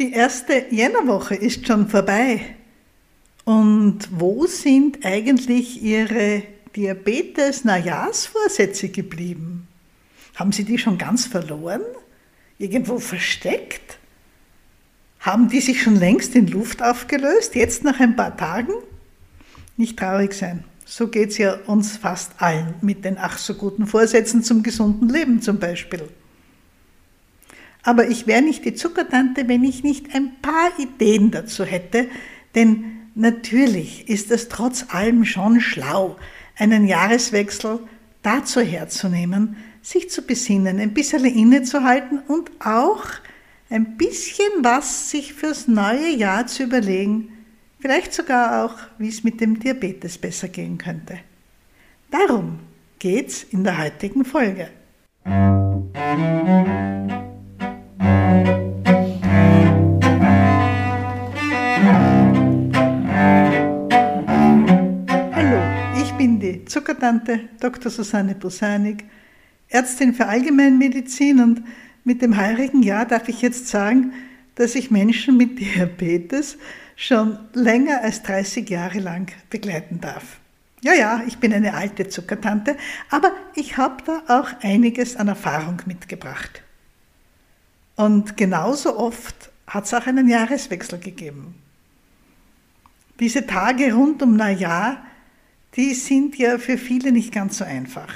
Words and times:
Die 0.00 0.12
erste 0.12 0.66
Jännerwoche 0.70 1.34
ist 1.34 1.66
schon 1.66 1.88
vorbei. 1.88 2.56
Und 3.44 4.08
wo 4.10 4.46
sind 4.46 5.04
eigentlich 5.04 5.82
Ihre 5.82 6.44
Diabetes-Najahrsvorsätze 6.74 8.88
geblieben? 8.88 9.68
Haben 10.34 10.52
Sie 10.52 10.64
die 10.64 10.78
schon 10.78 10.96
ganz 10.96 11.26
verloren? 11.26 11.82
Irgendwo 12.58 12.98
versteckt? 12.98 13.98
Haben 15.20 15.48
die 15.48 15.60
sich 15.60 15.82
schon 15.82 15.96
längst 15.96 16.34
in 16.34 16.48
Luft 16.48 16.82
aufgelöst, 16.82 17.54
jetzt 17.54 17.84
nach 17.84 18.00
ein 18.00 18.16
paar 18.16 18.36
Tagen? 18.36 18.72
Nicht 19.76 19.98
traurig 19.98 20.32
sein. 20.32 20.64
So 20.84 21.08
geht 21.08 21.30
es 21.30 21.38
ja 21.38 21.54
uns 21.66 21.96
fast 21.96 22.32
allen 22.38 22.74
mit 22.80 23.04
den 23.04 23.18
ach 23.18 23.38
so 23.38 23.54
guten 23.54 23.86
Vorsätzen 23.86 24.42
zum 24.42 24.62
gesunden 24.62 25.08
Leben 25.08 25.40
zum 25.40 25.58
Beispiel. 25.58 26.08
Aber 27.82 28.08
ich 28.08 28.26
wäre 28.26 28.42
nicht 28.42 28.64
die 28.64 28.74
Zuckertante, 28.74 29.48
wenn 29.48 29.64
ich 29.64 29.82
nicht 29.82 30.14
ein 30.14 30.36
paar 30.40 30.70
Ideen 30.78 31.30
dazu 31.30 31.64
hätte, 31.64 32.08
denn 32.54 32.84
natürlich 33.14 34.08
ist 34.08 34.30
es 34.30 34.48
trotz 34.48 34.86
allem 34.90 35.24
schon 35.24 35.60
schlau, 35.60 36.16
einen 36.56 36.86
Jahreswechsel 36.86 37.80
dazu 38.22 38.60
herzunehmen, 38.60 39.56
sich 39.82 40.10
zu 40.10 40.22
besinnen, 40.22 40.78
ein 40.78 40.94
bisschen 40.94 41.24
innezuhalten 41.24 42.20
und 42.28 42.50
auch 42.60 43.04
ein 43.68 43.96
bisschen 43.96 44.50
was 44.60 45.10
sich 45.10 45.34
fürs 45.34 45.66
neue 45.66 46.10
Jahr 46.10 46.46
zu 46.46 46.64
überlegen, 46.64 47.30
vielleicht 47.80 48.12
sogar 48.12 48.64
auch, 48.64 48.76
wie 48.98 49.08
es 49.08 49.24
mit 49.24 49.40
dem 49.40 49.58
Diabetes 49.58 50.18
besser 50.18 50.48
gehen 50.48 50.78
könnte. 50.78 51.18
Darum 52.10 52.60
geht's 52.98 53.42
in 53.42 53.64
der 53.64 53.78
heutigen 53.78 54.24
Folge. 54.24 54.68
Zuckertante 66.66 67.48
Dr. 67.60 67.90
Susanne 67.90 68.34
Bosanik, 68.34 69.04
Ärztin 69.68 70.14
für 70.14 70.26
Allgemeinmedizin 70.26 71.40
und 71.40 71.62
mit 72.04 72.20
dem 72.20 72.40
heurigen 72.40 72.82
Jahr 72.82 73.06
darf 73.06 73.28
ich 73.28 73.42
jetzt 73.42 73.68
sagen, 73.68 74.12
dass 74.54 74.74
ich 74.74 74.90
Menschen 74.90 75.36
mit 75.36 75.58
Diabetes 75.58 76.58
schon 76.96 77.38
länger 77.54 78.02
als 78.02 78.22
30 78.22 78.68
Jahre 78.68 78.98
lang 78.98 79.30
begleiten 79.50 80.00
darf. 80.00 80.38
Ja, 80.82 80.94
ja, 80.94 81.22
ich 81.26 81.38
bin 81.38 81.52
eine 81.52 81.74
alte 81.74 82.08
Zuckertante, 82.08 82.76
aber 83.08 83.32
ich 83.54 83.76
habe 83.76 84.02
da 84.04 84.22
auch 84.28 84.48
einiges 84.62 85.16
an 85.16 85.28
Erfahrung 85.28 85.80
mitgebracht. 85.86 86.62
Und 87.94 88.36
genauso 88.36 88.98
oft 88.98 89.50
hat 89.66 89.84
es 89.84 89.94
auch 89.94 90.06
einen 90.06 90.28
Jahreswechsel 90.28 90.98
gegeben. 90.98 91.54
Diese 93.20 93.46
Tage 93.46 93.94
rund 93.94 94.22
um 94.22 94.34
Neujahr 94.36 95.04
die 95.76 95.94
sind 95.94 96.36
ja 96.36 96.58
für 96.58 96.78
viele 96.78 97.12
nicht 97.12 97.32
ganz 97.32 97.58
so 97.58 97.64
einfach. 97.64 98.12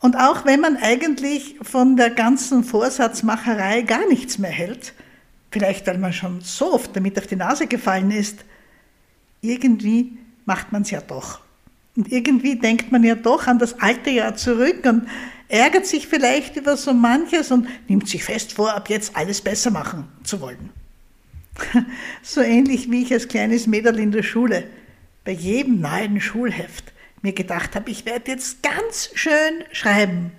Und 0.00 0.16
auch 0.16 0.44
wenn 0.44 0.60
man 0.60 0.76
eigentlich 0.76 1.56
von 1.62 1.96
der 1.96 2.10
ganzen 2.10 2.64
Vorsatzmacherei 2.64 3.82
gar 3.82 4.06
nichts 4.08 4.38
mehr 4.38 4.50
hält, 4.50 4.92
vielleicht 5.50 5.86
weil 5.86 5.98
man 5.98 6.12
schon 6.12 6.40
so 6.42 6.74
oft 6.74 6.94
damit 6.94 7.18
auf 7.18 7.26
die 7.26 7.36
Nase 7.36 7.66
gefallen 7.66 8.10
ist, 8.10 8.44
irgendwie 9.40 10.18
macht 10.44 10.72
man 10.72 10.82
es 10.82 10.90
ja 10.90 11.00
doch. 11.00 11.40
Und 11.96 12.12
irgendwie 12.12 12.56
denkt 12.56 12.92
man 12.92 13.02
ja 13.04 13.14
doch 13.14 13.46
an 13.46 13.58
das 13.58 13.80
alte 13.80 14.10
Jahr 14.10 14.36
zurück 14.36 14.84
und 14.84 15.08
ärgert 15.48 15.86
sich 15.86 16.06
vielleicht 16.06 16.56
über 16.56 16.76
so 16.76 16.92
manches 16.92 17.50
und 17.50 17.66
nimmt 17.88 18.08
sich 18.08 18.22
fest 18.22 18.52
vor, 18.52 18.74
ab 18.74 18.90
jetzt 18.90 19.16
alles 19.16 19.40
besser 19.40 19.70
machen 19.70 20.06
zu 20.24 20.40
wollen. 20.42 20.70
so 22.22 22.42
ähnlich 22.42 22.90
wie 22.90 23.02
ich 23.02 23.12
als 23.14 23.28
kleines 23.28 23.66
Mädel 23.66 23.98
in 23.98 24.12
der 24.12 24.22
Schule 24.22 24.64
bei 25.26 25.32
jedem 25.32 25.80
neuen 25.80 26.20
Schulheft 26.20 26.92
mir 27.20 27.32
gedacht 27.32 27.74
habe, 27.74 27.90
ich 27.90 28.06
werde 28.06 28.30
jetzt 28.30 28.62
ganz 28.62 29.10
schön 29.14 29.64
schreiben. 29.72 30.30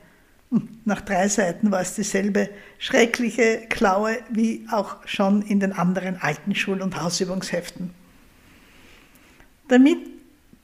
Hm, 0.49 0.69
nach 0.85 1.01
drei 1.01 1.27
Seiten 1.27 1.69
war 1.71 1.81
es 1.81 1.95
dieselbe 1.95 2.49
schreckliche 2.79 3.65
Klaue 3.69 4.17
wie 4.29 4.65
auch 4.71 4.95
schon 5.05 5.41
in 5.41 5.59
den 5.59 5.73
anderen 5.73 6.15
alten 6.21 6.55
Schul- 6.55 6.81
und 6.81 6.99
Hausübungsheften. 6.99 7.91
Damit 9.67 9.99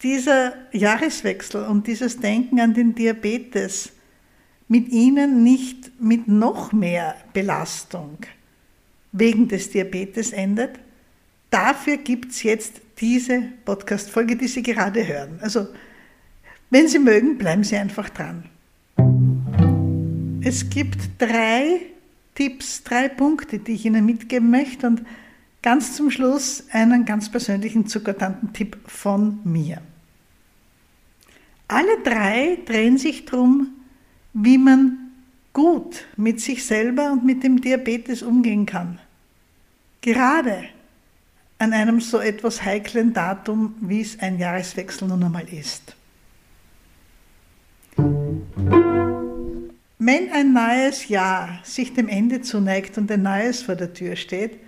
dieser 0.02 0.54
Jahreswechsel 0.72 1.66
und 1.66 1.88
dieses 1.88 2.20
Denken 2.20 2.62
an 2.62 2.74
den 2.74 2.96
Diabetes 2.96 3.92
mit 4.70 4.88
Ihnen 4.88 5.44
nicht 5.44 6.02
mit 6.02 6.30
noch 6.30 6.72
mehr 6.72 7.16
Belastung 7.34 8.20
wegen 9.12 9.50
des 9.50 9.70
Diabetes 9.72 10.32
endet, 10.32 10.80
dafür 11.50 11.98
gibt 11.98 12.32
es 12.32 12.44
jetzt 12.44 12.83
diese 13.00 13.44
Podcast-Folge, 13.66 14.36
die 14.36 14.48
Sie 14.48 14.64
gerade 14.64 15.06
hören. 15.08 15.40
Also, 15.42 15.68
wenn 16.70 16.88
Sie 16.88 17.00
mögen, 17.00 17.38
bleiben 17.38 17.64
Sie 17.64 17.76
einfach 17.76 18.10
dran. 18.10 18.46
Es 20.44 20.70
gibt 20.70 20.98
drei 21.20 21.82
Tipps, 22.36 22.84
drei 22.84 23.10
Punkte, 23.10 23.60
die 23.60 23.74
ich 23.74 23.86
Ihnen 23.86 24.06
mitgeben 24.06 24.50
möchte 24.50 24.88
und 24.88 25.04
ganz 25.62 25.96
zum 25.96 26.12
Schluss 26.12 26.66
einen 26.72 27.06
ganz 27.06 27.32
persönlichen 27.32 27.88
Zuckertantentipp 27.88 28.78
von 28.86 29.40
mir. 29.44 29.82
Alle 31.68 32.02
drei 32.04 32.60
drehen 32.66 32.98
sich 32.98 33.26
darum, 33.26 33.70
wie 34.34 34.58
man 34.58 34.98
gut 35.54 36.06
mit 36.18 36.42
sich 36.42 36.66
selber 36.66 37.12
und 37.12 37.24
mit 37.24 37.44
dem 37.44 37.62
Diabetes 37.62 38.24
umgehen 38.24 38.66
kann. 38.66 39.00
Gerade 40.02 40.66
an 41.64 41.72
einem 41.72 42.02
so 42.02 42.20
etwas 42.20 42.66
heiklen 42.66 43.14
Datum, 43.14 43.76
wie 43.80 44.02
es 44.02 44.20
ein 44.20 44.38
Jahreswechsel 44.38 45.08
nun 45.08 45.24
einmal 45.24 45.48
ist. 45.48 45.96
Wenn 49.98 50.30
ein 50.34 50.52
neues 50.52 51.08
Jahr 51.08 51.62
sich 51.64 51.94
dem 51.94 52.10
Ende 52.10 52.42
zuneigt 52.42 52.98
und 52.98 53.10
ein 53.10 53.22
neues 53.22 53.62
vor 53.62 53.76
der 53.76 53.94
Tür 53.94 54.18
steht, 54.18 54.60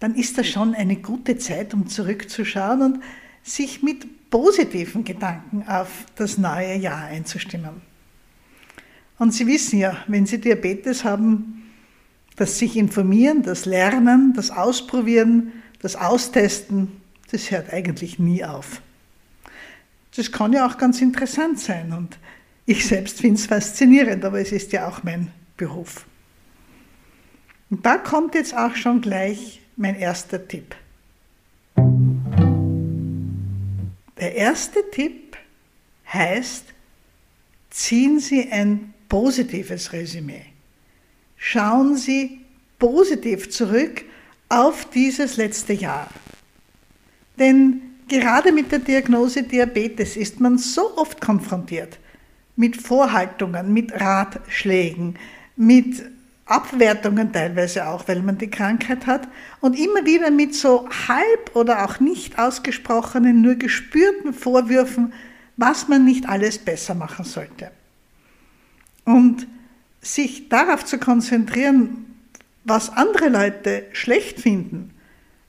dann 0.00 0.14
ist 0.14 0.38
das 0.38 0.48
schon 0.48 0.74
eine 0.74 0.96
gute 0.96 1.36
Zeit, 1.36 1.74
um 1.74 1.86
zurückzuschauen 1.86 2.80
und 2.80 3.02
sich 3.42 3.82
mit 3.82 4.30
positiven 4.30 5.04
Gedanken 5.04 5.64
auf 5.68 6.06
das 6.16 6.38
neue 6.38 6.76
Jahr 6.76 7.08
einzustimmen. 7.08 7.82
Und 9.18 9.34
Sie 9.34 9.46
wissen 9.46 9.78
ja, 9.78 9.98
wenn 10.06 10.24
Sie 10.24 10.40
Diabetes 10.40 11.04
haben, 11.04 11.70
das 12.36 12.58
sich 12.58 12.78
informieren, 12.78 13.42
das 13.42 13.66
Lernen, 13.66 14.32
das 14.34 14.50
Ausprobieren, 14.50 15.52
das 15.82 15.96
Austesten, 15.96 17.02
das 17.30 17.50
hört 17.50 17.72
eigentlich 17.72 18.18
nie 18.18 18.44
auf. 18.44 18.80
Das 20.16 20.32
kann 20.32 20.52
ja 20.52 20.66
auch 20.66 20.78
ganz 20.78 21.00
interessant 21.00 21.58
sein 21.60 21.92
und 21.92 22.18
ich 22.64 22.86
selbst 22.86 23.20
finde 23.20 23.40
es 23.40 23.46
faszinierend, 23.46 24.24
aber 24.24 24.40
es 24.40 24.52
ist 24.52 24.72
ja 24.72 24.88
auch 24.88 25.02
mein 25.02 25.32
Beruf. 25.56 26.06
Und 27.68 27.84
da 27.84 27.98
kommt 27.98 28.34
jetzt 28.34 28.56
auch 28.56 28.76
schon 28.76 29.00
gleich 29.00 29.60
mein 29.76 29.96
erster 29.96 30.46
Tipp. 30.46 30.76
Der 34.20 34.36
erste 34.36 34.78
Tipp 34.92 35.36
heißt, 36.12 36.66
ziehen 37.70 38.20
Sie 38.20 38.52
ein 38.52 38.94
positives 39.08 39.92
Resümee. 39.92 40.44
Schauen 41.36 41.96
Sie 41.96 42.40
positiv 42.78 43.50
zurück 43.50 44.04
auf 44.52 44.84
dieses 44.90 45.38
letzte 45.38 45.72
Jahr. 45.72 46.08
Denn 47.38 47.80
gerade 48.06 48.52
mit 48.52 48.70
der 48.70 48.80
Diagnose 48.80 49.42
Diabetes 49.42 50.16
ist 50.16 50.40
man 50.40 50.58
so 50.58 50.96
oft 50.98 51.20
konfrontiert 51.20 51.98
mit 52.54 52.76
Vorhaltungen, 52.76 53.72
mit 53.72 53.98
Ratschlägen, 53.98 55.18
mit 55.56 56.02
Abwertungen 56.44 57.32
teilweise 57.32 57.86
auch, 57.88 58.06
weil 58.08 58.20
man 58.20 58.36
die 58.36 58.50
Krankheit 58.50 59.06
hat 59.06 59.26
und 59.62 59.78
immer 59.78 60.04
wieder 60.04 60.30
mit 60.30 60.54
so 60.54 60.86
halb 61.08 61.56
oder 61.56 61.86
auch 61.86 61.98
nicht 61.98 62.38
ausgesprochenen, 62.38 63.40
nur 63.40 63.54
gespürten 63.54 64.34
Vorwürfen, 64.34 65.14
was 65.56 65.88
man 65.88 66.04
nicht 66.04 66.28
alles 66.28 66.58
besser 66.58 66.94
machen 66.94 67.24
sollte. 67.24 67.70
Und 69.06 69.46
sich 70.02 70.50
darauf 70.50 70.84
zu 70.84 70.98
konzentrieren, 70.98 72.11
was 72.64 72.90
andere 72.90 73.28
Leute 73.28 73.84
schlecht 73.92 74.40
finden 74.40 74.94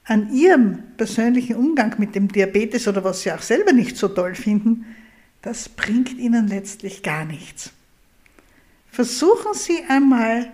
an 0.04 0.32
ihrem 0.34 0.82
persönlichen 0.96 1.56
Umgang 1.56 1.94
mit 1.98 2.14
dem 2.14 2.28
Diabetes 2.28 2.86
oder 2.86 3.04
was 3.04 3.22
sie 3.22 3.32
auch 3.32 3.42
selber 3.42 3.72
nicht 3.72 3.96
so 3.96 4.08
toll 4.08 4.34
finden, 4.34 4.84
das 5.42 5.68
bringt 5.68 6.18
ihnen 6.18 6.48
letztlich 6.48 7.02
gar 7.02 7.24
nichts. 7.24 7.72
Versuchen 8.90 9.54
Sie 9.54 9.82
einmal, 9.88 10.52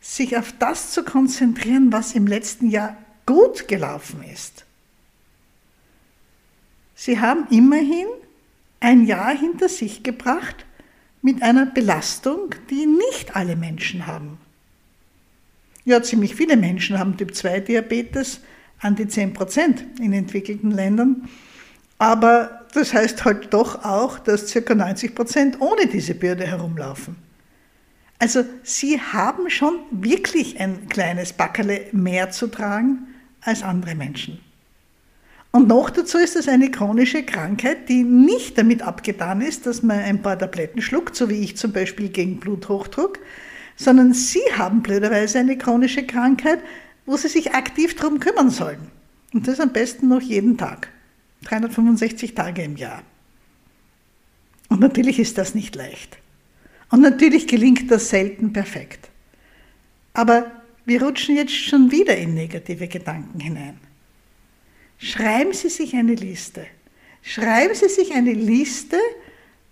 sich 0.00 0.36
auf 0.36 0.54
das 0.58 0.92
zu 0.92 1.04
konzentrieren, 1.04 1.92
was 1.92 2.14
im 2.14 2.26
letzten 2.26 2.70
Jahr 2.70 2.96
gut 3.26 3.68
gelaufen 3.68 4.22
ist. 4.22 4.64
Sie 6.94 7.18
haben 7.18 7.46
immerhin 7.50 8.06
ein 8.80 9.06
Jahr 9.06 9.36
hinter 9.36 9.68
sich 9.68 10.02
gebracht 10.02 10.64
mit 11.22 11.42
einer 11.42 11.66
Belastung, 11.66 12.54
die 12.70 12.86
nicht 12.86 13.36
alle 13.36 13.56
Menschen 13.56 14.06
haben. 14.06 14.38
Ja, 15.90 16.00
ziemlich 16.04 16.36
viele 16.36 16.56
Menschen 16.56 17.00
haben 17.00 17.16
Typ-2-Diabetes, 17.16 18.42
an 18.78 18.94
die 18.94 19.08
10 19.08 19.32
Prozent 19.32 19.84
in 19.98 20.12
entwickelten 20.12 20.70
Ländern. 20.70 21.28
Aber 21.98 22.64
das 22.74 22.94
heißt 22.94 23.24
halt 23.24 23.52
doch 23.52 23.84
auch, 23.84 24.20
dass 24.20 24.52
ca. 24.52 24.72
90 24.72 25.16
Prozent 25.16 25.60
ohne 25.60 25.88
diese 25.88 26.14
Bürde 26.14 26.46
herumlaufen. 26.46 27.16
Also 28.20 28.44
sie 28.62 29.00
haben 29.00 29.50
schon 29.50 29.80
wirklich 29.90 30.60
ein 30.60 30.88
kleines 30.88 31.32
Backerle 31.32 31.86
mehr 31.90 32.30
zu 32.30 32.46
tragen 32.46 33.08
als 33.40 33.64
andere 33.64 33.96
Menschen. 33.96 34.38
Und 35.50 35.66
noch 35.66 35.90
dazu 35.90 36.18
ist 36.18 36.36
es 36.36 36.46
eine 36.46 36.70
chronische 36.70 37.24
Krankheit, 37.24 37.88
die 37.88 38.04
nicht 38.04 38.56
damit 38.56 38.82
abgetan 38.82 39.40
ist, 39.40 39.66
dass 39.66 39.82
man 39.82 39.98
ein 39.98 40.22
paar 40.22 40.38
Tabletten 40.38 40.82
schluckt, 40.82 41.16
so 41.16 41.28
wie 41.28 41.40
ich 41.40 41.56
zum 41.56 41.72
Beispiel 41.72 42.10
gegen 42.10 42.38
Bluthochdruck, 42.38 43.18
sondern 43.80 44.12
sie 44.12 44.42
haben 44.52 44.82
blöderweise 44.82 45.38
eine 45.38 45.56
chronische 45.56 46.06
Krankheit, 46.06 46.62
wo 47.06 47.16
sie 47.16 47.28
sich 47.28 47.54
aktiv 47.54 47.96
darum 47.96 48.20
kümmern 48.20 48.50
sollen. 48.50 48.90
Und 49.32 49.48
das 49.48 49.58
am 49.58 49.72
besten 49.72 50.08
noch 50.08 50.20
jeden 50.20 50.58
Tag. 50.58 50.90
365 51.44 52.34
Tage 52.34 52.62
im 52.62 52.76
Jahr. 52.76 53.02
Und 54.68 54.80
natürlich 54.80 55.18
ist 55.18 55.38
das 55.38 55.54
nicht 55.54 55.74
leicht. 55.76 56.18
Und 56.90 57.00
natürlich 57.00 57.46
gelingt 57.46 57.90
das 57.90 58.10
selten 58.10 58.52
perfekt. 58.52 59.08
Aber 60.12 60.50
wir 60.84 61.02
rutschen 61.02 61.36
jetzt 61.36 61.54
schon 61.54 61.90
wieder 61.90 62.18
in 62.18 62.34
negative 62.34 62.86
Gedanken 62.86 63.40
hinein. 63.40 63.78
Schreiben 64.98 65.54
Sie 65.54 65.70
sich 65.70 65.94
eine 65.94 66.14
Liste. 66.14 66.66
Schreiben 67.22 67.74
Sie 67.74 67.88
sich 67.88 68.12
eine 68.12 68.34
Liste, 68.34 68.98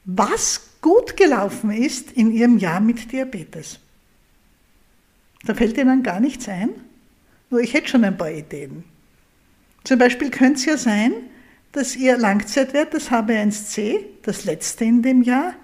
was 0.07 0.79
gut 0.81 1.15
gelaufen 1.19 1.71
ist 1.71 2.13
in 2.13 2.33
Ihrem 2.33 2.57
Jahr 2.57 2.81
mit 2.81 3.13
Diabetes. 3.13 3.81
Da 5.45 5.55
fällt 5.55 5.79
Ihnen 5.79 6.03
gar 6.03 6.21
nichts 6.21 6.49
ein. 6.49 6.71
Nur 7.51 7.61
ich 7.61 7.75
hätte 7.75 7.89
schon 7.89 8.05
ein 8.05 8.17
paar 8.17 8.31
Ideen. 8.31 8.85
Zum 9.85 9.99
Beispiel 9.99 10.31
könnte 10.31 10.61
es 10.61 10.65
ja 10.67 10.77
sein, 10.77 11.13
dass 11.73 11.97
Ihr 11.97 12.17
Langzeitwert, 12.17 12.95
das 12.95 13.11
HB1C, 13.11 14.01
das 14.23 14.45
letzte 14.45 14.85
in 14.85 15.03
dem 15.03 15.23
Jahr, 15.23 15.55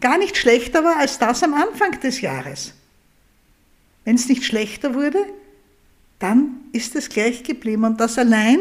gar 0.00 0.18
nicht 0.18 0.36
schlechter 0.36 0.84
war 0.84 0.98
als 0.98 1.18
das 1.18 1.42
am 1.42 1.54
Anfang 1.54 1.98
des 2.00 2.20
Jahres. 2.20 2.74
Wenn 4.04 4.16
es 4.16 4.28
nicht 4.28 4.44
schlechter 4.44 4.94
wurde, 4.94 5.24
dann 6.18 6.60
ist 6.72 6.96
es 6.96 7.08
gleich 7.08 7.42
geblieben. 7.44 7.84
Und 7.84 8.00
das 8.00 8.18
allein 8.18 8.58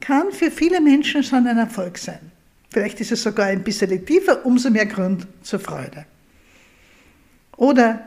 kann 0.00 0.32
für 0.32 0.50
viele 0.50 0.80
Menschen 0.80 1.22
schon 1.22 1.46
ein 1.46 1.58
Erfolg 1.58 1.98
sein. 1.98 2.30
Vielleicht 2.70 3.00
ist 3.00 3.12
es 3.12 3.22
sogar 3.22 3.46
ein 3.46 3.64
bisschen 3.64 4.04
tiefer, 4.04 4.44
umso 4.44 4.70
mehr 4.70 4.86
Grund 4.86 5.26
zur 5.42 5.60
Freude. 5.60 6.04
Oder 7.56 8.04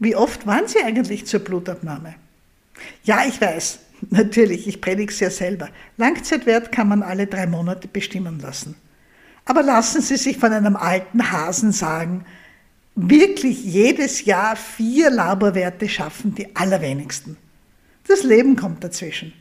wie 0.00 0.16
oft 0.16 0.46
waren 0.46 0.66
Sie 0.66 0.82
eigentlich 0.82 1.26
zur 1.26 1.40
Blutabnahme? 1.40 2.14
Ja, 3.04 3.24
ich 3.28 3.40
weiß, 3.40 3.78
natürlich, 4.10 4.66
ich 4.66 4.80
predige 4.80 5.12
es 5.12 5.20
ja 5.20 5.30
selber. 5.30 5.68
Langzeitwert 5.98 6.72
kann 6.72 6.88
man 6.88 7.02
alle 7.02 7.26
drei 7.26 7.46
Monate 7.46 7.86
bestimmen 7.86 8.40
lassen. 8.40 8.74
Aber 9.44 9.62
lassen 9.62 10.00
Sie 10.00 10.16
sich 10.16 10.38
von 10.38 10.52
einem 10.52 10.76
alten 10.76 11.30
Hasen 11.30 11.72
sagen, 11.72 12.24
wirklich 12.94 13.62
jedes 13.62 14.24
Jahr 14.24 14.56
vier 14.56 15.10
Laborwerte 15.10 15.88
schaffen 15.88 16.34
die 16.34 16.54
allerwenigsten. 16.56 17.36
Das 18.08 18.22
Leben 18.22 18.56
kommt 18.56 18.82
dazwischen. 18.82 19.32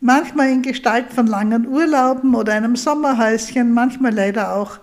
Manchmal 0.00 0.50
in 0.50 0.62
Gestalt 0.62 1.12
von 1.12 1.26
langen 1.26 1.66
Urlauben 1.66 2.34
oder 2.34 2.54
einem 2.54 2.76
Sommerhäuschen, 2.76 3.74
manchmal 3.74 4.14
leider 4.14 4.54
auch 4.54 4.78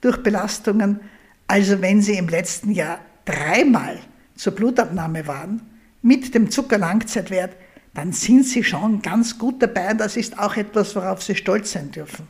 durch 0.00 0.18
Belastungen. 0.18 1.00
Also 1.46 1.80
wenn 1.80 2.02
Sie 2.02 2.14
im 2.14 2.28
letzten 2.28 2.70
Jahr 2.70 3.00
dreimal 3.24 3.98
zur 4.38 4.54
Blutabnahme 4.54 5.26
waren, 5.26 5.60
mit 6.00 6.34
dem 6.34 6.50
Zuckerlangzeitwert, 6.50 7.56
dann 7.92 8.12
sind 8.12 8.46
Sie 8.46 8.62
schon 8.62 9.02
ganz 9.02 9.38
gut 9.38 9.60
dabei 9.60 9.92
das 9.92 10.16
ist 10.16 10.38
auch 10.38 10.56
etwas, 10.56 10.94
worauf 10.94 11.22
Sie 11.22 11.34
stolz 11.34 11.72
sein 11.72 11.90
dürfen. 11.90 12.26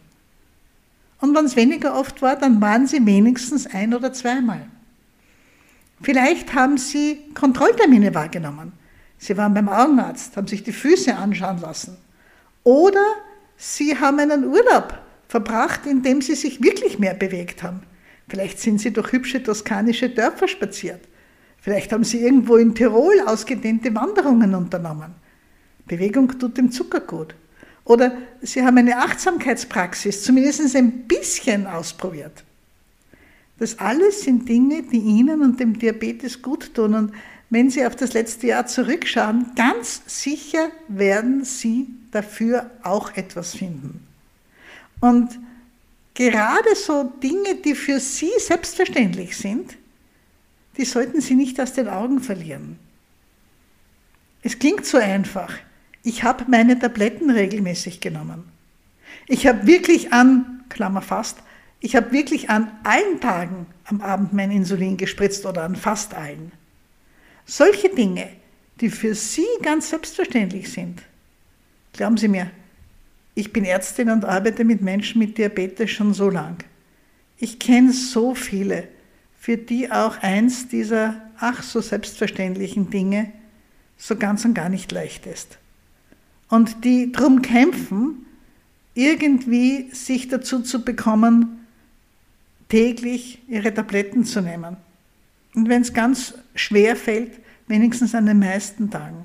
Und 1.20 1.36
wenn 1.36 1.44
es 1.44 1.56
weniger 1.56 1.98
oft 1.98 2.22
war, 2.22 2.36
dann 2.36 2.60
waren 2.60 2.86
Sie 2.86 3.04
wenigstens 3.04 3.66
ein 3.66 3.92
oder 3.94 4.12
zweimal. 4.12 4.66
Vielleicht 6.00 6.54
haben 6.54 6.78
Sie 6.78 7.18
Kontrolltermine 7.34 8.14
wahrgenommen. 8.14 8.72
Sie 9.18 9.36
waren 9.36 9.52
beim 9.52 9.68
Augenarzt, 9.68 10.36
haben 10.36 10.46
sich 10.46 10.62
die 10.62 10.72
Füße 10.72 11.14
anschauen 11.14 11.60
lassen. 11.60 11.96
Oder 12.62 13.04
Sie 13.56 13.98
haben 13.98 14.20
einen 14.20 14.44
Urlaub 14.44 14.96
verbracht, 15.26 15.86
in 15.86 16.02
dem 16.02 16.22
Sie 16.22 16.36
sich 16.36 16.62
wirklich 16.62 16.98
mehr 16.98 17.14
bewegt 17.14 17.62
haben. 17.62 17.82
Vielleicht 18.28 18.60
sind 18.60 18.80
Sie 18.80 18.92
durch 18.92 19.12
hübsche 19.12 19.42
toskanische 19.42 20.08
Dörfer 20.08 20.46
spaziert. 20.46 21.00
Vielleicht 21.60 21.92
haben 21.92 22.04
Sie 22.04 22.20
irgendwo 22.20 22.56
in 22.56 22.74
Tirol 22.74 23.20
ausgedehnte 23.26 23.94
Wanderungen 23.94 24.54
unternommen. 24.54 25.14
Bewegung 25.86 26.38
tut 26.38 26.56
dem 26.56 26.70
Zucker 26.70 27.00
gut. 27.00 27.34
Oder 27.84 28.18
Sie 28.42 28.62
haben 28.62 28.78
eine 28.78 28.98
Achtsamkeitspraxis 28.98 30.22
zumindest 30.22 30.76
ein 30.76 31.08
bisschen 31.08 31.66
ausprobiert. 31.66 32.44
Das 33.58 33.78
alles 33.78 34.22
sind 34.22 34.48
Dinge, 34.48 34.82
die 34.82 34.98
Ihnen 34.98 35.42
und 35.42 35.58
dem 35.58 35.78
Diabetes 35.78 36.42
gut 36.42 36.74
tun. 36.74 36.94
Und 36.94 37.12
wenn 37.50 37.70
Sie 37.70 37.84
auf 37.84 37.96
das 37.96 38.12
letzte 38.12 38.48
Jahr 38.48 38.66
zurückschauen, 38.66 39.52
ganz 39.56 40.02
sicher 40.06 40.70
werden 40.86 41.44
Sie 41.44 41.88
dafür 42.12 42.70
auch 42.82 43.16
etwas 43.16 43.54
finden. 43.54 44.06
Und 45.00 45.38
gerade 46.14 46.74
so 46.74 47.04
Dinge, 47.22 47.56
die 47.64 47.74
für 47.74 48.00
Sie 48.00 48.30
selbstverständlich 48.38 49.36
sind, 49.36 49.76
die 50.78 50.84
sollten 50.84 51.20
Sie 51.20 51.34
nicht 51.34 51.60
aus 51.60 51.72
den 51.72 51.88
Augen 51.88 52.20
verlieren. 52.20 52.78
Es 54.42 54.58
klingt 54.58 54.86
so 54.86 54.96
einfach. 54.96 55.52
Ich 56.04 56.22
habe 56.22 56.44
meine 56.48 56.78
Tabletten 56.78 57.30
regelmäßig 57.30 58.00
genommen. 58.00 58.44
Ich 59.26 59.46
habe 59.46 59.66
wirklich 59.66 60.12
an, 60.12 60.64
Klammer 60.68 61.02
fast, 61.02 61.38
ich 61.80 61.96
habe 61.96 62.12
wirklich 62.12 62.48
an 62.50 62.70
allen 62.84 63.20
Tagen 63.20 63.66
am 63.84 64.00
Abend 64.00 64.32
mein 64.32 64.50
Insulin 64.50 64.96
gespritzt 64.96 65.44
oder 65.44 65.64
an 65.64 65.76
fast 65.76 66.14
allen. 66.14 66.52
Solche 67.44 67.88
Dinge, 67.88 68.28
die 68.80 68.90
für 68.90 69.14
Sie 69.14 69.46
ganz 69.62 69.90
selbstverständlich 69.90 70.70
sind. 70.72 71.02
Glauben 71.92 72.16
Sie 72.16 72.28
mir, 72.28 72.50
ich 73.34 73.52
bin 73.52 73.64
Ärztin 73.64 74.10
und 74.10 74.24
arbeite 74.24 74.64
mit 74.64 74.82
Menschen 74.82 75.18
mit 75.18 75.38
Diabetes 75.38 75.90
schon 75.90 76.14
so 76.14 76.30
lang. 76.30 76.64
Ich 77.38 77.58
kenne 77.58 77.92
so 77.92 78.34
viele, 78.34 78.88
für 79.38 79.56
die 79.56 79.90
auch 79.90 80.18
eins 80.18 80.68
dieser 80.68 81.16
ach 81.38 81.62
so 81.62 81.80
selbstverständlichen 81.80 82.90
Dinge 82.90 83.32
so 83.96 84.16
ganz 84.16 84.44
und 84.44 84.54
gar 84.54 84.68
nicht 84.68 84.92
leicht 84.92 85.26
ist. 85.26 85.58
Und 86.48 86.84
die 86.84 87.12
drum 87.12 87.42
kämpfen, 87.42 88.26
irgendwie 88.94 89.90
sich 89.92 90.28
dazu 90.28 90.60
zu 90.60 90.84
bekommen, 90.84 91.66
täglich 92.68 93.40
ihre 93.48 93.72
Tabletten 93.72 94.24
zu 94.24 94.40
nehmen. 94.40 94.76
Und 95.54 95.68
wenn 95.68 95.82
es 95.82 95.92
ganz 95.92 96.34
schwer 96.54 96.96
fällt, 96.96 97.32
wenigstens 97.66 98.14
an 98.14 98.26
den 98.26 98.38
meisten 98.38 98.90
Tagen. 98.90 99.24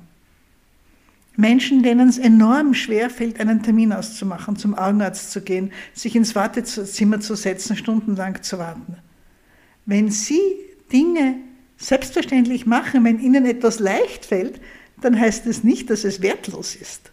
Menschen, 1.36 1.82
denen 1.82 2.08
es 2.08 2.18
enorm 2.18 2.74
schwer 2.74 3.10
fällt, 3.10 3.40
einen 3.40 3.62
Termin 3.62 3.92
auszumachen, 3.92 4.56
zum 4.56 4.74
Augenarzt 4.74 5.32
zu 5.32 5.40
gehen, 5.40 5.72
sich 5.92 6.14
ins 6.14 6.34
Wartezimmer 6.34 7.20
zu 7.20 7.34
setzen, 7.34 7.76
stundenlang 7.76 8.42
zu 8.42 8.58
warten. 8.58 8.96
Wenn 9.86 10.10
Sie 10.10 10.40
Dinge 10.92 11.36
selbstverständlich 11.76 12.66
machen, 12.66 13.04
wenn 13.04 13.18
Ihnen 13.18 13.46
etwas 13.46 13.78
leicht 13.78 14.24
fällt, 14.24 14.60
dann 15.00 15.18
heißt 15.18 15.46
es 15.46 15.64
nicht, 15.64 15.90
dass 15.90 16.04
es 16.04 16.22
wertlos 16.22 16.76
ist. 16.76 17.10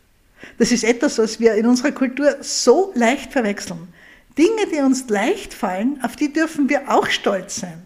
Das 0.58 0.72
ist 0.72 0.84
etwas, 0.84 1.18
was 1.18 1.40
wir 1.40 1.56
in 1.56 1.66
unserer 1.66 1.92
Kultur 1.92 2.38
so 2.42 2.92
leicht 2.96 3.32
verwechseln. 3.32 3.88
Dinge, 4.38 4.68
die 4.72 4.80
uns 4.80 5.10
leicht 5.10 5.54
fallen, 5.54 6.00
auf 6.04 6.16
die 6.16 6.32
dürfen 6.32 6.70
wir 6.70 6.90
auch 6.90 7.08
stolz 7.08 7.58
sein. 7.58 7.82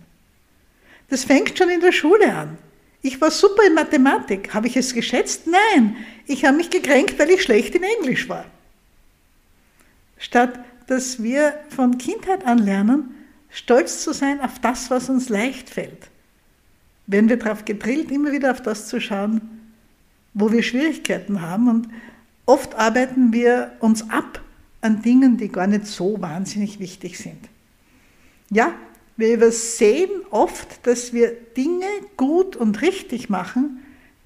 Das 1.09 1.23
fängt 1.23 1.57
schon 1.57 1.69
in 1.69 1.81
der 1.81 1.91
Schule 1.91 2.33
an. 2.33 2.57
Ich 3.01 3.19
war 3.21 3.31
super 3.31 3.63
in 3.67 3.73
Mathematik. 3.73 4.53
Habe 4.53 4.67
ich 4.67 4.77
es 4.77 4.93
geschätzt? 4.93 5.43
Nein. 5.45 5.95
Ich 6.27 6.45
habe 6.45 6.57
mich 6.57 6.69
gekränkt, 6.69 7.19
weil 7.19 7.29
ich 7.29 7.43
schlecht 7.43 7.75
in 7.75 7.83
Englisch 7.83 8.29
war. 8.29 8.45
Statt 10.17 10.59
dass 10.87 11.21
wir 11.21 11.53
von 11.69 11.97
Kindheit 11.97 12.45
an 12.45 12.59
lernen, 12.59 13.15
stolz 13.55 14.03
zu 14.03 14.13
sein 14.13 14.41
auf 14.41 14.59
das, 14.59 14.91
was 14.91 15.09
uns 15.09 15.29
leicht 15.29 15.69
fällt. 15.69 16.09
Werden 17.07 17.29
wir 17.29 17.37
darauf 17.37 17.63
gedrillt, 17.63 18.11
immer 18.11 18.31
wieder 18.31 18.51
auf 18.51 18.61
das 18.61 18.87
zu 18.87 18.99
schauen, 18.99 19.41
wo 20.33 20.51
wir 20.51 20.61
Schwierigkeiten 20.61 21.41
haben. 21.41 21.69
Und 21.69 21.87
oft 22.45 22.75
arbeiten 22.75 23.31
wir 23.31 23.71
uns 23.79 24.09
ab 24.09 24.41
an 24.81 25.01
Dingen, 25.01 25.37
die 25.37 25.47
gar 25.47 25.67
nicht 25.67 25.87
so 25.87 26.21
wahnsinnig 26.21 26.79
wichtig 26.79 27.17
sind. 27.17 27.39
Ja, 28.51 28.73
wir 29.15 29.33
übersehen 29.33 30.11
oft, 30.31 30.85
dass 30.85 31.13
wir 31.13 31.31
Dinge 31.55 31.87
gut 32.17 32.57
und 32.57 32.81
richtig 32.81 33.29
machen, 33.29 33.79